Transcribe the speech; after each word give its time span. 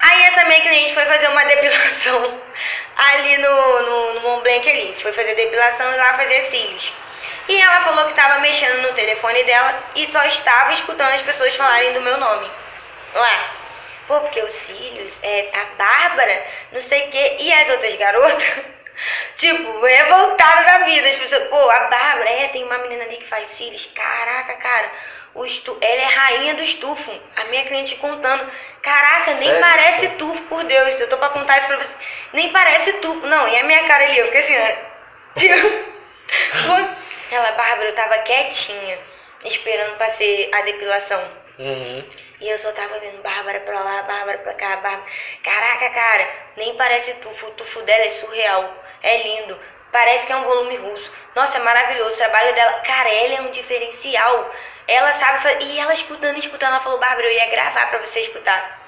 Aí 0.00 0.22
essa 0.24 0.44
minha 0.44 0.60
cliente 0.60 0.94
foi 0.94 1.04
fazer 1.06 1.28
uma 1.28 1.44
depilação 1.46 2.40
ali 2.96 3.38
no, 3.38 3.82
no, 3.82 4.14
no 4.14 4.20
Mont 4.20 4.42
Blanc 4.42 4.68
ali. 4.68 4.96
Foi 5.00 5.12
fazer 5.12 5.34
depilação 5.34 5.92
e 5.92 5.96
lá 5.96 6.14
fazer 6.14 6.42
cílios. 6.44 6.92
E 7.48 7.60
ela 7.60 7.80
falou 7.82 8.04
que 8.04 8.10
estava 8.10 8.40
mexendo 8.40 8.82
no 8.82 8.94
telefone 8.94 9.42
dela 9.44 9.82
e 9.96 10.06
só 10.08 10.22
estava 10.24 10.72
escutando 10.72 11.12
as 11.12 11.22
pessoas 11.22 11.54
falarem 11.56 11.92
do 11.92 12.00
meu 12.00 12.16
nome. 12.18 12.50
Lá. 13.14 13.50
Pô, 14.06 14.20
porque 14.20 14.40
os 14.42 14.52
cílios, 14.52 15.12
é, 15.22 15.48
a 15.52 15.64
Bárbara, 15.76 16.44
não 16.72 16.80
sei 16.80 17.06
o 17.06 17.10
quê. 17.10 17.36
E 17.40 17.52
as 17.52 17.70
outras 17.70 17.94
garotas, 17.96 18.44
tipo, 19.36 19.80
revoltada 19.84 20.64
da 20.64 20.78
vida. 20.84 21.08
As 21.08 21.14
pessoas, 21.16 21.48
pô, 21.48 21.70
a 21.70 21.80
Bárbara, 21.80 22.11
tem 22.52 22.64
uma 22.64 22.78
menina 22.78 23.04
ali 23.04 23.16
que 23.16 23.26
faz 23.26 23.50
cílios. 23.50 23.86
Caraca, 23.86 24.54
cara, 24.54 24.90
o 25.34 25.44
estu... 25.44 25.76
ela 25.80 26.02
é 26.02 26.04
rainha 26.04 26.54
do 26.54 26.62
estufo. 26.62 27.12
A 27.36 27.44
minha 27.44 27.64
cliente 27.64 27.96
contando. 27.96 28.50
Caraca, 28.82 29.34
nem 29.34 29.48
Sério? 29.48 29.60
parece 29.60 30.08
tufo, 30.10 30.42
por 30.42 30.62
Deus. 30.64 31.00
Eu 31.00 31.08
tô 31.08 31.16
pra 31.16 31.30
contar 31.30 31.58
isso 31.58 31.66
pra 31.66 31.78
você. 31.78 31.94
Nem 32.32 32.52
parece 32.52 32.92
tufo. 32.94 33.26
Não, 33.26 33.48
e 33.48 33.58
a 33.58 33.64
minha 33.64 33.86
cara 33.88 34.04
ali, 34.04 34.18
eu 34.18 34.26
fiquei 34.26 34.40
assim, 34.40 34.56
ó. 34.58 34.92
Tipo. 35.34 35.66
ela, 37.30 37.52
Bárbara, 37.52 37.88
eu 37.88 37.94
tava 37.94 38.18
quietinha, 38.18 38.98
esperando 39.44 39.96
pra 39.96 40.10
ser 40.10 40.50
a 40.52 40.62
depilação. 40.62 41.42
Uhum. 41.58 42.04
E 42.40 42.48
eu 42.48 42.58
só 42.58 42.72
tava 42.72 42.98
vendo 42.98 43.22
Bárbara 43.22 43.60
pra 43.60 43.80
lá, 43.80 44.02
Bárbara 44.02 44.38
pra 44.38 44.54
cá, 44.54 44.76
Bárbara. 44.76 45.04
Caraca, 45.42 45.90
cara, 45.90 46.28
nem 46.56 46.74
parece 46.76 47.14
tufo. 47.14 47.46
O 47.46 47.50
tufo 47.52 47.82
dela 47.82 48.04
é 48.04 48.10
surreal. 48.10 48.84
É 49.02 49.16
lindo. 49.22 49.58
Parece 49.92 50.26
que 50.26 50.32
é 50.32 50.36
um 50.36 50.44
volume 50.44 50.76
russo. 50.76 51.12
Nossa, 51.36 51.58
é 51.58 51.60
maravilhoso 51.60 52.14
o 52.14 52.16
trabalho 52.16 52.54
dela. 52.54 52.80
Cara, 52.80 53.10
ela 53.10 53.34
é 53.34 53.40
um 53.42 53.50
diferencial. 53.50 54.50
Ela 54.88 55.12
sabe. 55.12 55.64
E 55.64 55.78
ela 55.78 55.92
escutando, 55.92 56.38
escutando, 56.38 56.70
ela 56.70 56.80
falou, 56.80 56.98
Bárbara, 56.98 57.26
eu 57.26 57.32
ia 57.32 57.50
gravar 57.50 57.90
pra 57.90 57.98
você 57.98 58.20
escutar. 58.20 58.80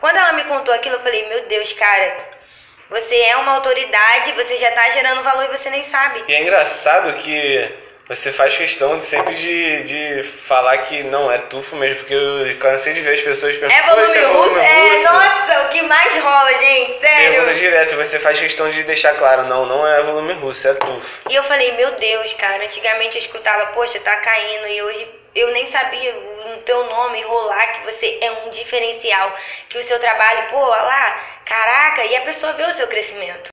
Quando 0.00 0.16
ela 0.16 0.32
me 0.32 0.44
contou 0.44 0.74
aquilo, 0.74 0.96
eu 0.96 1.02
falei, 1.02 1.28
meu 1.28 1.46
Deus, 1.46 1.72
cara, 1.72 2.16
você 2.90 3.16
é 3.16 3.36
uma 3.36 3.54
autoridade, 3.54 4.32
você 4.32 4.56
já 4.56 4.72
tá 4.72 4.90
gerando 4.90 5.22
valor 5.22 5.44
e 5.44 5.56
você 5.56 5.70
nem 5.70 5.84
sabe. 5.84 6.24
E 6.26 6.34
é 6.34 6.42
engraçado 6.42 7.14
que 7.14 7.87
você 8.08 8.32
faz 8.32 8.56
questão 8.56 8.96
de 8.96 9.04
sempre 9.04 9.34
de, 9.34 9.82
de 9.82 10.22
falar 10.22 10.78
que 10.78 11.02
não 11.02 11.30
é 11.30 11.38
tufo 11.38 11.76
mesmo, 11.76 11.98
porque 11.98 12.14
eu 12.14 12.58
cansei 12.58 12.94
de 12.94 13.00
ver 13.00 13.14
as 13.14 13.20
pessoas 13.20 13.54
É 13.54 13.58
perguntando, 13.58 13.86
"Pô, 13.86 13.96
volume 13.96 14.16
é 14.16 14.22
russo? 14.22 14.32
volume 14.32 14.60
É, 14.60 14.90
russo?" 14.94 15.12
nossa, 15.12 15.62
o 15.64 15.68
que 15.68 15.82
mais 15.82 16.18
rola, 16.18 16.54
gente, 16.58 17.00
sério. 17.00 17.32
Pergunta 17.32 17.54
direto, 17.54 17.96
você 17.96 18.18
faz 18.18 18.38
questão 18.38 18.70
de 18.70 18.82
deixar 18.84 19.14
claro, 19.16 19.44
não, 19.44 19.66
não 19.66 19.86
é 19.86 20.02
volume 20.02 20.32
russo, 20.34 20.66
é 20.68 20.74
tufo. 20.74 21.30
E 21.30 21.34
eu 21.34 21.42
falei, 21.44 21.72
meu 21.72 21.92
Deus, 21.92 22.32
cara, 22.34 22.64
antigamente 22.64 23.16
eu 23.18 23.22
escutava, 23.22 23.66
poxa, 23.72 24.00
tá 24.00 24.16
caindo, 24.16 24.66
e 24.68 24.82
hoje 24.82 25.08
eu 25.34 25.50
nem 25.52 25.66
sabia 25.66 26.14
o 26.16 26.62
teu 26.64 26.84
nome 26.86 27.20
rolar, 27.22 27.66
que 27.74 27.92
você 27.92 28.18
é 28.22 28.30
um 28.30 28.50
diferencial, 28.50 29.34
que 29.68 29.78
o 29.78 29.84
seu 29.84 29.98
trabalho, 30.00 30.48
pô, 30.48 30.56
olha 30.56 30.82
lá, 30.82 31.20
caraca, 31.44 32.04
e 32.04 32.16
a 32.16 32.22
pessoa 32.22 32.54
vê 32.54 32.64
o 32.64 32.74
seu 32.74 32.86
crescimento. 32.88 33.50